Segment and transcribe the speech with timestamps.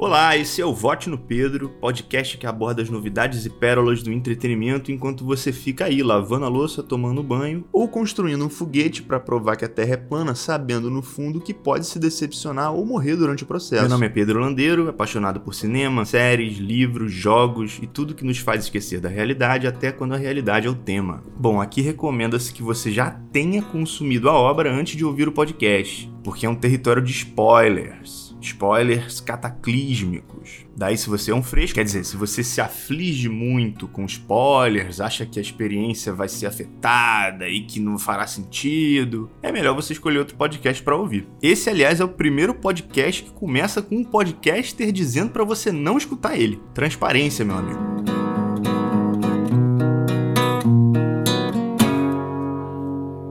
[0.00, 4.12] Olá, esse é o Vote no Pedro, podcast que aborda as novidades e pérolas do
[4.12, 9.18] entretenimento enquanto você fica aí lavando a louça, tomando banho ou construindo um foguete para
[9.18, 13.16] provar que a Terra é plana, sabendo no fundo que pode se decepcionar ou morrer
[13.16, 13.82] durante o processo.
[13.82, 18.38] Meu nome é Pedro Landeiro, apaixonado por cinema, séries, livros, jogos e tudo que nos
[18.38, 21.24] faz esquecer da realidade até quando a realidade é o tema.
[21.36, 26.08] Bom, aqui recomenda-se que você já tenha consumido a obra antes de ouvir o podcast,
[26.28, 30.64] porque é um território de spoilers spoilers cataclísmicos.
[30.76, 35.00] Daí, se você é um fresco, quer dizer, se você se aflige muito com spoilers,
[35.00, 39.92] acha que a experiência vai ser afetada e que não fará sentido, é melhor você
[39.92, 41.26] escolher outro podcast para ouvir.
[41.42, 45.98] Esse, aliás, é o primeiro podcast que começa com um podcaster dizendo para você não
[45.98, 46.60] escutar ele.
[46.74, 48.17] Transparência, meu amigo.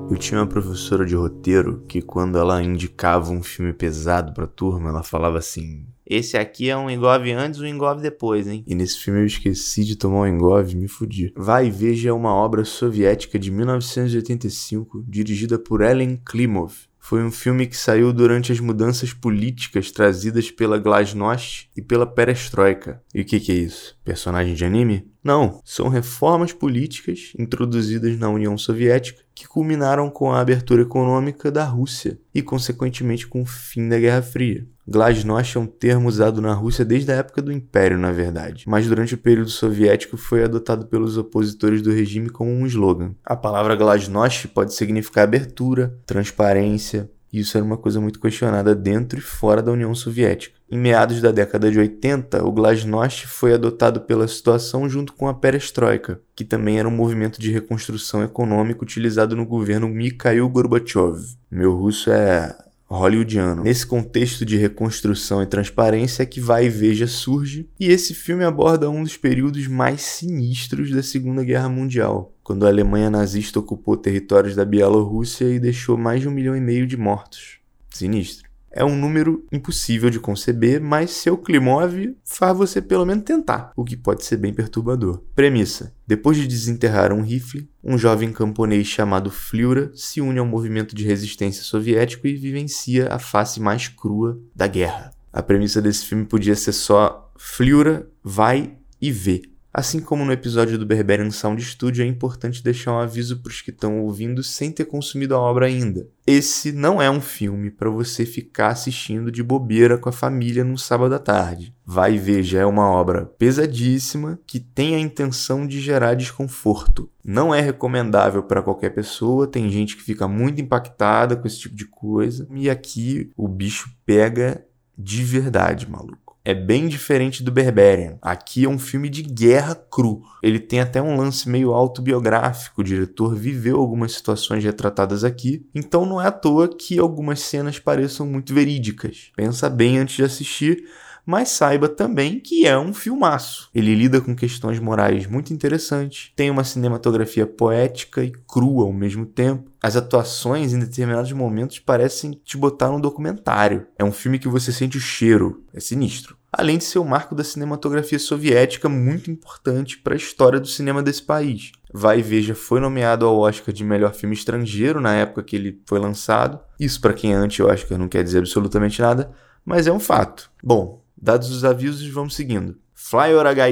[0.10, 4.90] Eu tinha uma professora de roteiro que, quando ela indicava um filme pesado pra turma,
[4.90, 8.64] ela falava assim: esse aqui é um engove antes, um engove depois, hein?
[8.66, 11.34] E nesse filme eu esqueci de tomar um engove e me fudi.
[11.36, 16.74] Vai e Veja é uma obra soviética de 1985, dirigida por Ellen Klimov.
[16.98, 23.02] Foi um filme que saiu durante as mudanças políticas trazidas pela Glasnost e pela Perestroika.
[23.14, 23.98] E o que, que é isso?
[24.04, 25.10] Personagem de anime?
[25.28, 31.66] Não, são reformas políticas introduzidas na União Soviética que culminaram com a abertura econômica da
[31.66, 34.66] Rússia e, consequentemente, com o fim da Guerra Fria.
[34.88, 38.88] Glasnost é um termo usado na Rússia desde a época do Império, na verdade, mas
[38.88, 43.14] durante o período soviético foi adotado pelos opositores do regime como um slogan.
[43.26, 49.22] A palavra Glasnost pode significar abertura, transparência, isso era uma coisa muito questionada dentro e
[49.22, 50.58] fora da União Soviética.
[50.70, 55.34] Em meados da década de 80, o Glasnost foi adotado pela situação junto com a
[55.34, 61.18] Perestroika, que também era um movimento de reconstrução econômica utilizado no governo Mikhail Gorbachev.
[61.50, 62.54] Meu russo é
[62.96, 63.64] hollywoodiano.
[63.64, 68.44] Nesse contexto de reconstrução e transparência é que Vai e Veja surge, e esse filme
[68.44, 73.98] aborda um dos períodos mais sinistros da Segunda Guerra Mundial, quando a Alemanha nazista ocupou
[73.98, 77.58] territórios da Bielorrússia e deixou mais de um milhão e meio de mortos.
[77.90, 78.47] Sinistro
[78.78, 83.84] é um número impossível de conceber, mas seu Klimov faz você pelo menos tentar, o
[83.84, 85.24] que pode ser bem perturbador.
[85.36, 90.96] Premissa: depois de desenterrar um rifle, um jovem camponês chamado Fliura se une ao movimento
[90.96, 95.12] de resistência soviético e vivencia a face mais crua da guerra.
[95.34, 99.42] A premissa desse filme podia ser só Fliura vai e vê
[99.78, 103.62] Assim como no episódio do Berberian Sound Studio, é importante deixar um aviso para os
[103.62, 106.10] que estão ouvindo sem ter consumido a obra ainda.
[106.26, 110.78] Esse não é um filme para você ficar assistindo de bobeira com a família num
[110.78, 111.76] sábado à tarde.
[111.86, 117.08] Vai ver, já é uma obra pesadíssima que tem a intenção de gerar desconforto.
[117.24, 121.76] Não é recomendável para qualquer pessoa, tem gente que fica muito impactada com esse tipo
[121.76, 122.48] de coisa.
[122.56, 124.66] E aqui o bicho pega
[124.98, 128.18] de verdade, maluco é bem diferente do Berberian.
[128.22, 130.22] Aqui é um filme de guerra cru.
[130.42, 132.80] Ele tem até um lance meio autobiográfico.
[132.80, 137.80] O diretor viveu algumas situações retratadas aqui, então não é à toa que algumas cenas
[137.80, 139.30] pareçam muito verídicas.
[139.36, 140.86] Pensa bem antes de assistir,
[141.28, 143.70] mas saiba também que é um filmaço.
[143.76, 149.26] Ele lida com questões morais muito interessantes, tem uma cinematografia poética e crua ao mesmo
[149.26, 149.70] tempo.
[149.84, 153.86] As atuações em determinados momentos parecem te botar num documentário.
[154.00, 156.38] É um filme que você sente o cheiro, é sinistro.
[156.50, 161.04] Além de ser o marco da cinematografia soviética muito importante para a história do cinema
[161.04, 161.74] desse país.
[161.94, 165.82] Vai e Veja foi nomeado ao Oscar de melhor filme estrangeiro na época que ele
[165.86, 166.58] foi lançado.
[166.80, 169.30] Isso para quem é anti-Oscar não quer dizer absolutamente nada,
[169.66, 170.50] mas é um fato.
[170.64, 172.78] Bom, Dados os avisos, vamos seguindo.
[172.94, 173.68] Flyor H.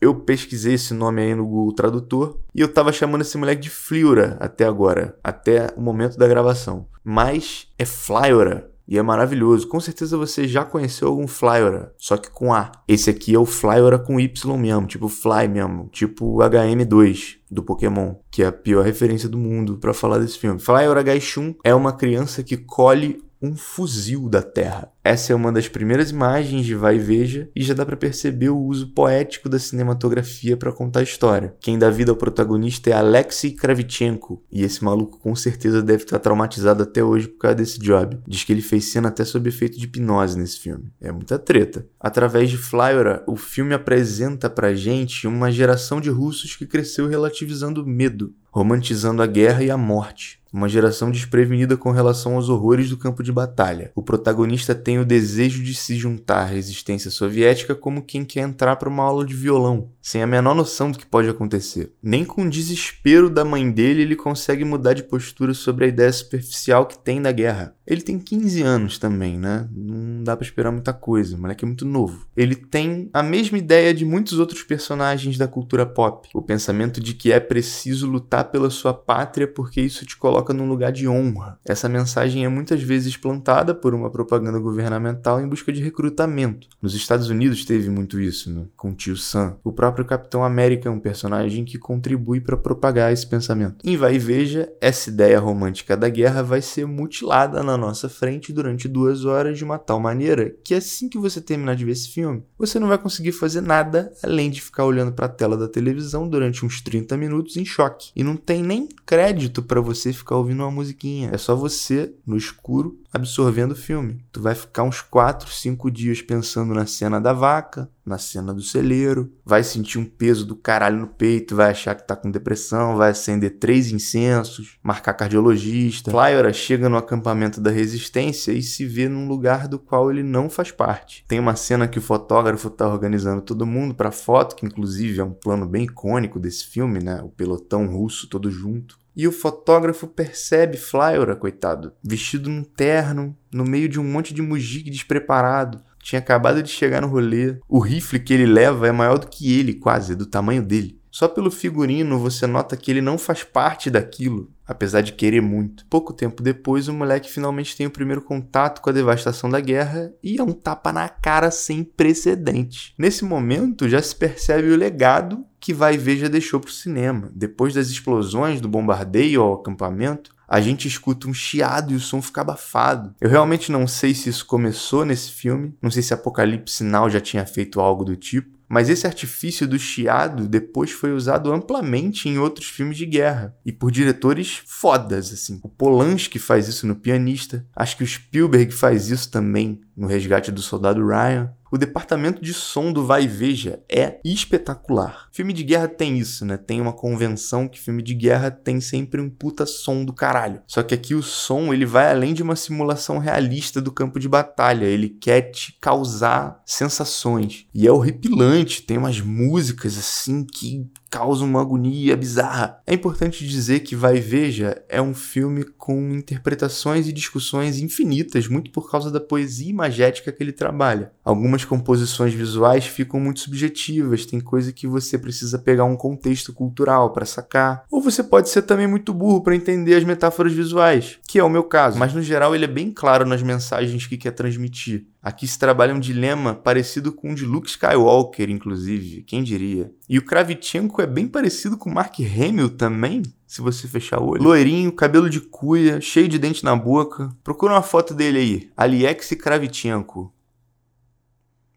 [0.00, 3.70] eu pesquisei esse nome aí no Google Tradutor e eu tava chamando esse moleque de
[3.70, 6.86] Fliura até agora, até o momento da gravação.
[7.02, 9.66] Mas é Flyora e é maravilhoso.
[9.68, 12.70] Com certeza você já conheceu algum Flyora, só que com A.
[12.86, 18.16] Esse aqui é o Flyora com Y mesmo, tipo Fly mesmo, tipo HM2 do Pokémon,
[18.30, 20.60] que é a pior referência do mundo para falar desse filme.
[20.60, 21.54] Flyor H.
[21.62, 24.93] é uma criança que colhe um fuzil da Terra.
[25.06, 28.48] Essa é uma das primeiras imagens de Vai e Veja e já dá para perceber
[28.48, 31.54] o uso poético da cinematografia para contar a história.
[31.60, 36.18] Quem dá vida ao protagonista é Alexei Kravchenko e esse maluco com certeza deve estar
[36.20, 38.18] traumatizado até hoje por causa desse job.
[38.26, 40.90] Diz que ele fez cena até sob efeito de hipnose nesse filme.
[40.98, 41.86] É muita treta.
[42.00, 47.82] Através de Flyora, o filme apresenta pra gente uma geração de russos que cresceu relativizando
[47.82, 52.88] o medo, romantizando a guerra e a morte uma geração desprevenida com relação aos horrores
[52.88, 53.90] do campo de batalha.
[53.92, 58.42] O protagonista tem tem o desejo de se juntar à resistência soviética como quem quer
[58.42, 61.94] entrar para uma aula de violão, sem a menor noção do que pode acontecer.
[62.02, 66.12] Nem com o desespero da mãe dele ele consegue mudar de postura sobre a ideia
[66.12, 67.74] superficial que tem da guerra.
[67.86, 69.68] Ele tem 15 anos também, né?
[69.74, 72.26] Não dá para esperar muita coisa, o moleque é muito novo.
[72.36, 76.28] Ele tem a mesma ideia de muitos outros personagens da cultura pop.
[76.34, 80.68] O pensamento de que é preciso lutar pela sua pátria porque isso te coloca num
[80.68, 81.58] lugar de honra.
[81.64, 86.68] Essa mensagem é muitas vezes plantada por uma propaganda governamental em busca de recrutamento.
[86.80, 88.66] Nos Estados Unidos teve muito isso, né?
[88.76, 89.56] com o tio Sam.
[89.64, 93.76] O próprio Capitão América é um personagem que contribui para propagar esse pensamento.
[93.84, 98.50] Em Vai e Veja, essa ideia romântica da guerra vai ser mutilada na nossa frente
[98.50, 102.08] durante duas horas de uma tal maneira que assim que você terminar de ver esse
[102.08, 105.68] filme, você não vai conseguir fazer nada além de ficar olhando para a tela da
[105.68, 108.10] televisão durante uns 30 minutos em choque.
[108.16, 111.30] E não tem nem crédito para você ficar ouvindo uma musiquinha.
[111.32, 114.24] É só você, no escuro, absorvendo o filme.
[114.32, 118.60] Tu vai ficar uns 4, 5 dias pensando na cena da vaca, na cena do
[118.60, 122.96] celeiro, vai sentir um peso do caralho no peito, vai achar que tá com depressão,
[122.96, 126.10] vai acender três incensos, marcar cardiologista.
[126.10, 130.50] Flyora chega no acampamento da resistência e se vê num lugar do qual ele não
[130.50, 131.24] faz parte.
[131.28, 135.24] Tem uma cena que o fotógrafo tá organizando todo mundo para foto, que inclusive é
[135.24, 137.22] um plano bem icônico desse filme, né?
[137.22, 139.03] O pelotão russo todo junto.
[139.16, 144.42] E o fotógrafo percebe Flyora, coitado, vestido num terno, no meio de um monte de
[144.42, 145.80] mujique despreparado.
[146.02, 147.56] Tinha acabado de chegar no rolê.
[147.68, 151.00] O rifle que ele leva é maior do que ele, quase, do tamanho dele.
[151.14, 155.86] Só pelo figurino você nota que ele não faz parte daquilo, apesar de querer muito.
[155.86, 160.12] Pouco tempo depois, o moleque finalmente tem o primeiro contato com a devastação da guerra
[160.20, 162.92] e é um tapa na cara sem precedente.
[162.98, 167.30] Nesse momento, já se percebe o legado que Vai Ver já deixou para o cinema.
[167.32, 172.20] Depois das explosões do bombardeio ao acampamento, a gente escuta um chiado e o som
[172.20, 173.14] fica abafado.
[173.20, 177.20] Eu realmente não sei se isso começou nesse filme, não sei se Apocalipse Now já
[177.20, 182.38] tinha feito algo do tipo, mas esse artifício do chiado depois foi usado amplamente em
[182.38, 183.56] outros filmes de guerra.
[183.64, 185.60] E por diretores fodas assim.
[185.62, 190.50] O Polanski faz isso no Pianista, acho que o Spielberg faz isso também no Resgate
[190.50, 191.52] do Soldado Ryan.
[191.70, 195.28] O departamento de som do Vai e Veja é espetacular.
[195.32, 196.56] Filme de guerra tem isso, né?
[196.56, 200.62] Tem uma convenção que filme de guerra tem sempre um puta som do caralho.
[200.68, 204.28] Só que aqui o som, ele vai além de uma simulação realista do campo de
[204.28, 204.84] batalha.
[204.84, 207.66] Ele quer te causar sensações.
[207.74, 212.82] E é horripilante, tem umas músicas assim que causa uma agonia bizarra.
[212.84, 218.72] É importante dizer que Vai Veja é um filme com interpretações e discussões infinitas, muito
[218.72, 221.12] por causa da poesia imagética que ele trabalha.
[221.24, 227.12] Algumas composições visuais ficam muito subjetivas, tem coisa que você precisa pegar um contexto cultural
[227.12, 231.38] para sacar, ou você pode ser também muito burro para entender as metáforas visuais, que
[231.38, 234.32] é o meu caso, mas no geral ele é bem claro nas mensagens que quer
[234.32, 235.06] transmitir.
[235.24, 239.90] Aqui se trabalha um dilema parecido com o de Luke Skywalker, inclusive, quem diria.
[240.06, 244.28] E o Kravchenko é bem parecido com o Mark Hamill também, se você fechar o
[244.28, 244.42] olho.
[244.42, 247.34] Loirinho, cabelo de cuia, cheio de dente na boca.
[247.42, 250.30] Procura uma foto dele aí, Aliex Kravchenko.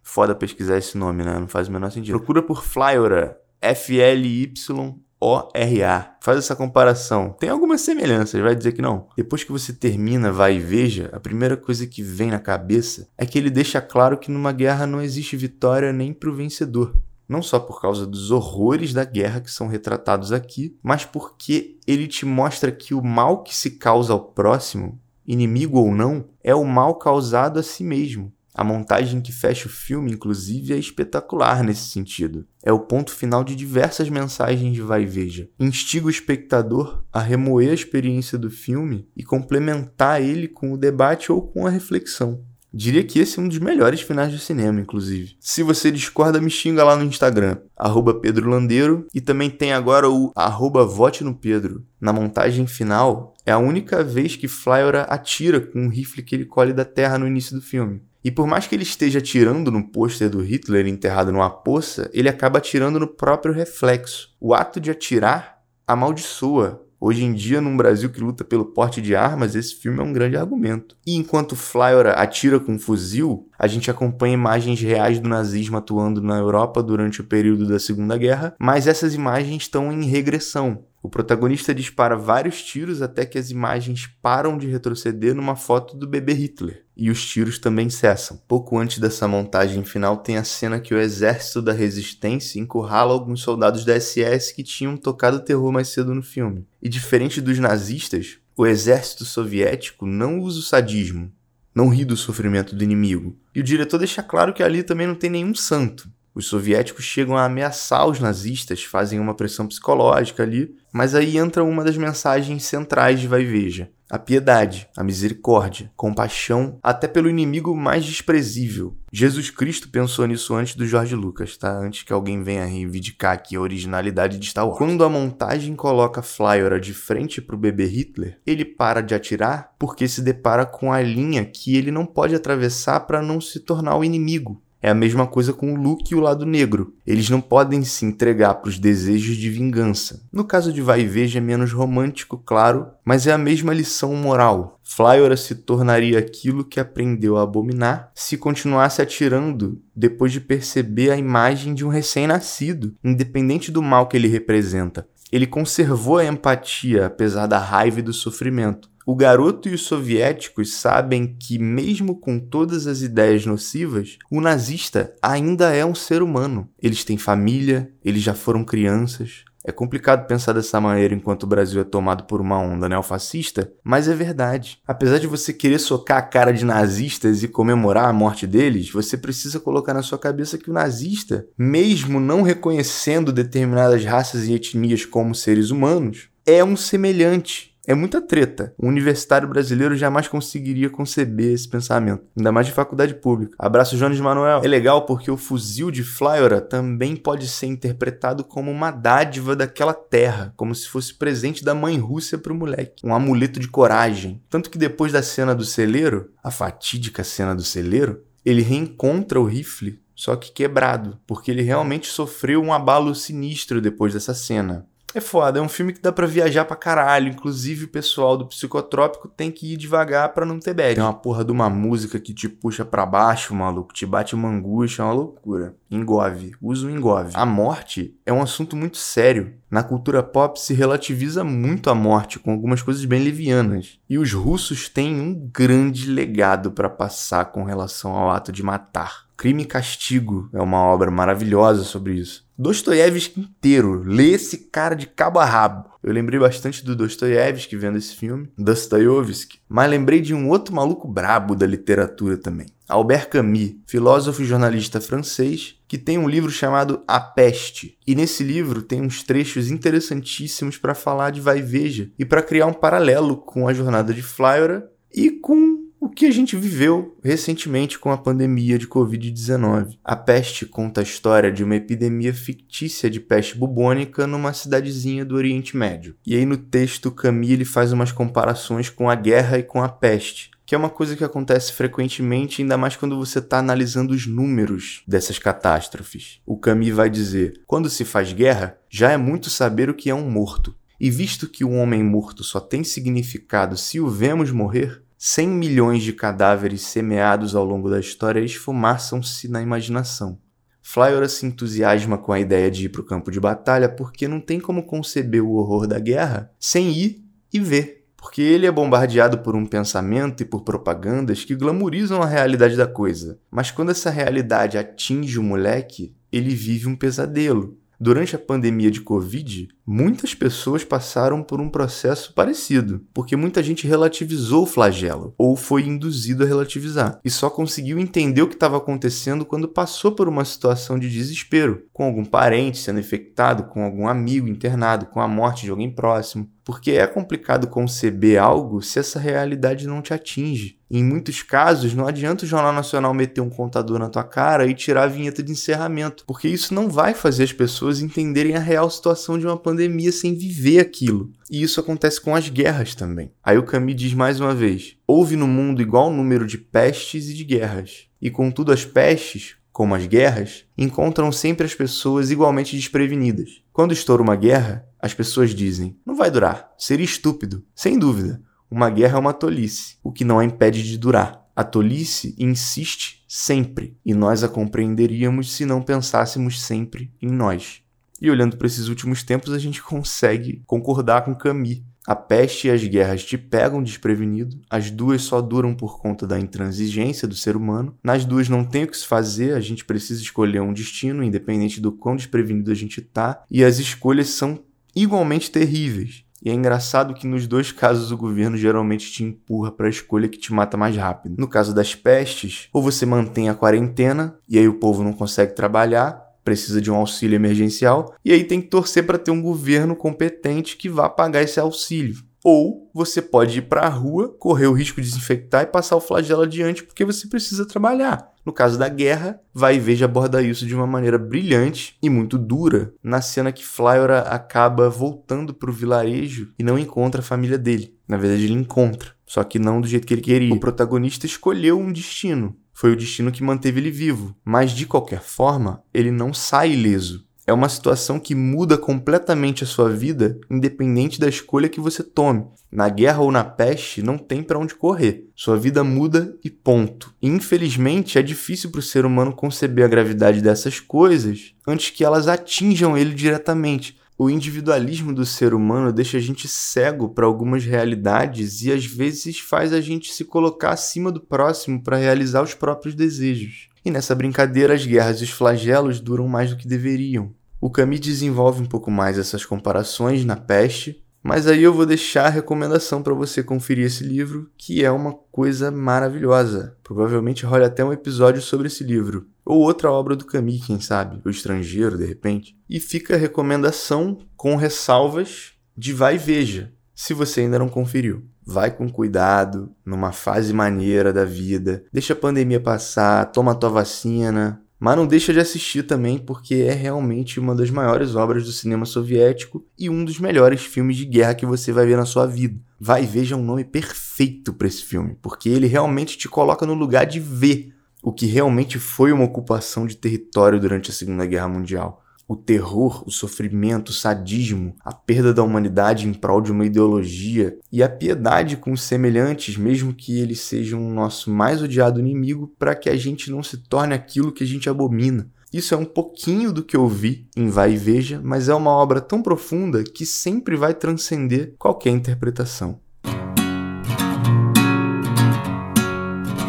[0.04, 1.40] Foda pesquisar esse nome, né?
[1.40, 2.18] Não faz o menor sentido.
[2.18, 6.16] Procura por Flyora, F-L-Y ORA.
[6.22, 7.36] Faz essa comparação.
[7.40, 9.08] Tem algumas semelhanças, vai dizer que não.
[9.16, 13.26] Depois que você termina, vai e veja, a primeira coisa que vem na cabeça é
[13.26, 16.96] que ele deixa claro que numa guerra não existe vitória nem para o vencedor.
[17.28, 22.08] Não só por causa dos horrores da guerra que são retratados aqui, mas porque ele
[22.08, 26.64] te mostra que o mal que se causa ao próximo, inimigo ou não, é o
[26.64, 28.32] mal causado a si mesmo.
[28.58, 32.44] A montagem que fecha o filme, inclusive, é espetacular nesse sentido.
[32.64, 35.48] É o ponto final de diversas mensagens de Vai e Veja.
[35.60, 41.32] Instiga o espectador a remoer a experiência do filme e complementar ele com o debate
[41.32, 42.44] ou com a reflexão.
[42.74, 45.38] Diria que esse é um dos melhores finais do cinema, inclusive.
[45.40, 50.10] Se você discorda, me xinga lá no Instagram, arroba Pedro Landeiro, e também tem agora
[50.10, 51.86] o arroba Vote no Pedro.
[52.02, 56.46] Na montagem final, é a única vez que Flyora atira com um rifle que ele
[56.46, 58.02] colhe da terra no início do filme.
[58.28, 62.28] E por mais que ele esteja atirando no pôster do Hitler enterrado numa poça, ele
[62.28, 64.36] acaba atirando no próprio reflexo.
[64.38, 66.86] O ato de atirar amaldiçoa.
[67.00, 70.12] Hoje em dia, num Brasil que luta pelo porte de armas, esse filme é um
[70.12, 70.98] grande argumento.
[71.08, 76.22] E enquanto Flyora atira com um fuzil, a gente acompanha imagens reais do nazismo atuando
[76.22, 80.84] na Europa durante o período da Segunda Guerra, mas essas imagens estão em regressão.
[81.02, 86.06] O protagonista dispara vários tiros até que as imagens param de retroceder numa foto do
[86.06, 86.84] bebê Hitler.
[86.98, 88.42] E os tiros também cessam.
[88.48, 93.42] Pouco antes dessa montagem final tem a cena que o exército da resistência encurrala alguns
[93.42, 96.68] soldados da SS que tinham tocado terror mais cedo no filme.
[96.82, 101.32] E diferente dos nazistas, o exército soviético não usa o sadismo,
[101.78, 103.38] não ri do sofrimento do inimigo.
[103.54, 106.10] E o diretor deixa claro que ali também não tem nenhum santo.
[106.38, 111.64] Os soviéticos chegam a ameaçar os nazistas, fazem uma pressão psicológica ali, mas aí entra
[111.64, 113.90] uma das mensagens centrais de Vai Veja.
[114.08, 118.96] A piedade, a misericórdia, compaixão, até pelo inimigo mais desprezível.
[119.12, 121.76] Jesus Cristo pensou nisso antes do George Lucas, tá?
[121.76, 124.78] Antes que alguém venha reivindicar aqui a originalidade de Star Wars.
[124.78, 130.08] Quando a montagem coloca Flyora de frente pro bebê Hitler, ele para de atirar porque
[130.08, 134.04] se depara com a linha que ele não pode atravessar para não se tornar o
[134.04, 134.62] inimigo.
[134.82, 136.94] É a mesma coisa com o Luke e o lado negro.
[137.06, 140.22] Eles não podem se entregar para os desejos de vingança.
[140.32, 144.14] No caso de Vai e Veja é menos romântico, claro, mas é a mesma lição
[144.14, 144.80] moral.
[144.84, 151.18] Flyora se tornaria aquilo que aprendeu a abominar se continuasse atirando depois de perceber a
[151.18, 155.08] imagem de um recém-nascido, independente do mal que ele representa.
[155.32, 158.90] Ele conservou a empatia apesar da raiva e do sofrimento.
[159.10, 165.16] O garoto e os soviéticos sabem que, mesmo com todas as ideias nocivas, o nazista
[165.22, 166.68] ainda é um ser humano.
[166.78, 169.46] Eles têm família, eles já foram crianças.
[169.64, 174.10] É complicado pensar dessa maneira enquanto o Brasil é tomado por uma onda neofascista, mas
[174.10, 174.82] é verdade.
[174.86, 179.18] Apesar de você querer socar a cara de nazistas e comemorar a morte deles, você
[179.18, 185.06] precisa colocar na sua cabeça que o nazista, mesmo não reconhecendo determinadas raças e etnias
[185.06, 188.74] como seres humanos, é um semelhante é muita treta.
[188.78, 193.56] O universitário brasileiro jamais conseguiria conceber esse pensamento, ainda mais de faculdade pública.
[193.58, 194.60] Abraço, Jones Manuel.
[194.62, 199.94] É legal porque o fuzil de Flyora também pode ser interpretado como uma dádiva daquela
[199.94, 204.42] terra, como se fosse presente da mãe Rússia para o moleque, um amuleto de coragem.
[204.50, 209.46] Tanto que depois da cena do celeiro, a fatídica cena do celeiro, ele reencontra o
[209.46, 214.88] rifle só que quebrado, porque ele realmente sofreu um abalo sinistro depois dessa cena.
[215.14, 217.30] É foda, é um filme que dá pra viajar pra caralho.
[217.30, 220.96] Inclusive, o pessoal do psicotrópico tem que ir devagar para não ter bad.
[220.96, 224.50] Tem uma porra de uma música que te puxa para baixo, maluco, te bate uma
[224.50, 225.76] angústia, é uma loucura.
[225.90, 227.32] Engove, usa o engove.
[227.34, 229.54] A morte é um assunto muito sério.
[229.72, 234.00] Na cultura pop se relativiza muito a morte, com algumas coisas bem levianas.
[234.10, 239.27] E os russos têm um grande legado para passar com relação ao ato de matar.
[239.38, 242.44] Crime e Castigo é uma obra maravilhosa sobre isso.
[242.58, 244.02] Dostoiévski inteiro.
[244.04, 245.88] Lê esse cara de cabo a rabo.
[246.02, 251.08] Eu lembrei bastante do Dostoiévski vendo esse filme, Dostoiévski, mas lembrei de um outro maluco
[251.08, 252.66] brabo da literatura também.
[252.90, 257.96] Albert Camus, filósofo e jornalista francês, que tem um livro chamado A Peste.
[258.08, 262.42] E nesse livro tem uns trechos interessantíssimos para falar de vai e veja e para
[262.42, 267.18] criar um paralelo com a jornada de Flyora e com o que a gente viveu
[267.24, 269.98] recentemente com a pandemia de Covid-19.
[270.04, 275.36] A peste conta a história de uma epidemia fictícia de peste bubônica numa cidadezinha do
[275.36, 276.16] Oriente Médio.
[276.26, 280.52] E aí no texto Camille faz umas comparações com a guerra e com a peste,
[280.66, 285.04] que é uma coisa que acontece frequentemente, ainda mais quando você está analisando os números
[285.08, 286.40] dessas catástrofes.
[286.46, 290.16] O Camus vai dizer: quando se faz guerra, já é muito saber o que é
[290.16, 290.76] um morto.
[291.00, 296.04] E visto que o homem morto só tem significado se o vemos morrer, 100 milhões
[296.04, 300.40] de cadáveres semeados ao longo da história esfumaçam-se na imaginação.
[300.84, 304.40] Flyora se entusiasma com a ideia de ir para o campo de batalha porque não
[304.40, 308.06] tem como conceber o horror da guerra sem ir e ver.
[308.16, 312.88] Porque ele é bombardeado por um pensamento e por propagandas que glamorizam a realidade da
[312.88, 313.40] coisa.
[313.50, 317.78] Mas quando essa realidade atinge o moleque, ele vive um pesadelo.
[318.00, 323.88] Durante a pandemia de Covid, muitas pessoas passaram por um processo parecido, porque muita gente
[323.88, 328.76] relativizou o flagelo, ou foi induzido a relativizar, e só conseguiu entender o que estava
[328.76, 334.10] acontecendo quando passou por uma situação de desespero, com algum parente sendo infectado, com algum
[334.10, 339.18] amigo internado, com a morte de alguém próximo porque é complicado conceber algo se essa
[339.18, 340.78] realidade não te atinge.
[340.92, 344.74] Em muitos casos, não adianta o Jornal Nacional meter um contador na tua cara e
[344.74, 348.90] tirar a vinheta de encerramento, porque isso não vai fazer as pessoas entenderem a real
[348.90, 349.77] situação de uma pandemia
[350.12, 351.32] sem viver aquilo.
[351.50, 353.32] E isso acontece com as guerras também.
[353.44, 357.34] Aí o Camus diz mais uma vez: houve no mundo igual número de pestes e
[357.34, 358.08] de guerras.
[358.22, 363.62] E contudo, as pestes, como as guerras, encontram sempre as pessoas igualmente desprevenidas.
[363.72, 367.64] Quando estoura uma guerra, as pessoas dizem: não vai durar, seria estúpido.
[367.76, 371.46] Sem dúvida, uma guerra é uma tolice, o que não a impede de durar.
[371.56, 377.82] A tolice insiste sempre, e nós a compreenderíamos se não pensássemos sempre em nós.
[378.22, 381.82] E olhando para esses últimos tempos, a gente consegue concordar com Camus.
[382.08, 386.40] A peste e as guerras te pegam desprevenido, as duas só duram por conta da
[386.40, 387.98] intransigência do ser humano.
[388.02, 391.82] Nas duas não tem o que se fazer, a gente precisa escolher um destino, independente
[391.82, 394.64] do quão desprevenido a gente tá, e as escolhas são
[394.96, 396.24] igualmente terríveis.
[396.42, 400.30] E é engraçado que nos dois casos o governo geralmente te empurra para a escolha
[400.30, 401.36] que te mata mais rápido.
[401.38, 405.56] No caso das pestes, ou você mantém a quarentena e aí o povo não consegue
[405.56, 409.98] trabalhar, precisa de um auxílio emergencial, e aí tem que torcer para ter um governo
[409.98, 412.24] competente que vá pagar esse auxílio.
[412.42, 416.00] Ou você pode ir para a rua, correr o risco de desinfectar e passar o
[416.00, 418.32] flagelo adiante porque você precisa trabalhar.
[418.46, 422.38] No caso da guerra, vai e veja aborda isso de uma maneira brilhante e muito
[422.38, 427.58] dura na cena que Flyora acaba voltando para o vilarejo e não encontra a família
[427.58, 427.94] dele.
[428.08, 430.54] Na verdade, ele encontra, só que não do jeito que ele queria.
[430.54, 432.56] O protagonista escolheu um destino.
[432.78, 437.26] Foi o destino que manteve ele vivo, mas de qualquer forma, ele não sai ileso.
[437.48, 442.46] É uma situação que muda completamente a sua vida, independente da escolha que você tome.
[442.72, 445.28] Na guerra ou na peste, não tem para onde correr.
[445.36, 447.12] Sua vida muda e ponto.
[447.20, 452.28] Infelizmente, é difícil para o ser humano conceber a gravidade dessas coisas antes que elas
[452.28, 453.98] atinjam ele diretamente.
[454.20, 459.40] O individualismo do ser humano deixa a gente cego para algumas realidades e às vezes
[459.40, 463.70] faz a gente se colocar acima do próximo para realizar os próprios desejos.
[463.86, 467.32] E nessa brincadeira, as guerras e os flagelos duram mais do que deveriam.
[467.62, 472.28] O Camus desenvolve um pouco mais essas comparações na peste, mas aí eu vou deixar
[472.28, 476.78] a recomendação para você conferir esse livro, que é uma coisa maravilhosa.
[476.84, 479.28] Provavelmente role até um episódio sobre esse livro.
[479.46, 481.22] Ou outra obra do Camus, quem sabe?
[481.26, 482.58] O Estrangeiro, de repente.
[482.70, 488.26] E fica a recomendação com ressalvas de vai e veja, se você ainda não conferiu.
[488.46, 491.84] Vai com cuidado, numa fase maneira da vida.
[491.92, 494.62] Deixa a pandemia passar, toma a tua vacina.
[494.80, 498.86] Mas não deixa de assistir também, porque é realmente uma das maiores obras do cinema
[498.86, 502.60] soviético e um dos melhores filmes de guerra que você vai ver na sua vida.
[502.80, 507.06] Vai veja um nome perfeito para esse filme, porque ele realmente te coloca no lugar
[507.06, 512.04] de ver o que realmente foi uma ocupação de território durante a Segunda Guerra Mundial
[512.28, 517.58] o terror, o sofrimento, o sadismo, a perda da humanidade em prol de uma ideologia
[517.72, 522.54] e a piedade com os semelhantes, mesmo que eles sejam o nosso mais odiado inimigo,
[522.60, 525.32] para que a gente não se torne aquilo que a gente abomina.
[525.54, 528.72] Isso é um pouquinho do que eu vi em Vai e Veja, mas é uma
[528.72, 532.80] obra tão profunda que sempre vai transcender qualquer interpretação.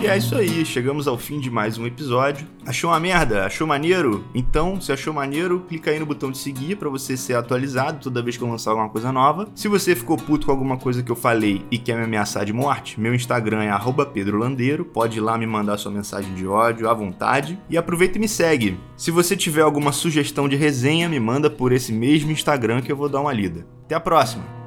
[0.08, 2.46] É isso aí, chegamos ao fim de mais um episódio.
[2.64, 3.44] Achou uma merda?
[3.44, 4.24] Achou maneiro?
[4.34, 8.22] Então, se achou maneiro, clica aí no botão de seguir para você ser atualizado toda
[8.22, 9.48] vez que eu lançar alguma coisa nova.
[9.54, 12.54] Se você ficou puto com alguma coisa que eu falei e quer me ameaçar de
[12.54, 16.94] morte, meu Instagram é @pedrolandeiro, pode ir lá me mandar sua mensagem de ódio à
[16.94, 18.80] vontade e aproveita e me segue.
[18.96, 22.96] Se você tiver alguma sugestão de resenha, me manda por esse mesmo Instagram que eu
[22.96, 23.66] vou dar uma lida.
[23.84, 24.57] Até a próxima.